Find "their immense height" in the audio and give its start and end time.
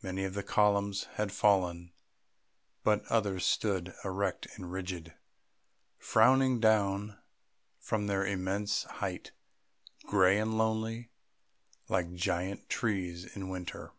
8.06-9.32